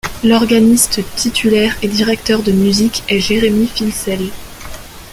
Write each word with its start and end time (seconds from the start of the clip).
L'organiste 0.23 1.01
titulaire 1.15 1.77
et 1.83 1.87
directeur 1.87 2.41
de 2.41 2.51
musique 2.51 3.03
est 3.07 3.19
Jeremy 3.19 3.67
Filsell. 3.67 4.31